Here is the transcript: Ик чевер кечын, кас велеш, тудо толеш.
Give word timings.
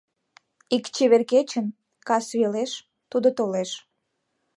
Ик 0.75 0.85
чевер 0.95 1.23
кечын, 1.31 1.65
кас 2.07 2.25
велеш, 2.39 2.71
тудо 3.11 3.27
толеш. 3.37 3.71